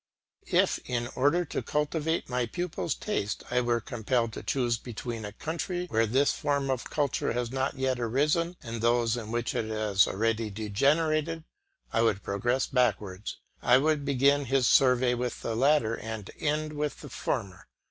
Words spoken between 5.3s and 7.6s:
country where this form of culture has